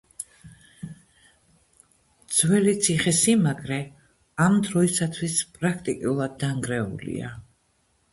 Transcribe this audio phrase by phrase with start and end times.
[2.37, 3.77] ძველი ციხესიმაგრე
[4.47, 7.31] ამ დროისათვის პრაქტიკულად დანგრეულია.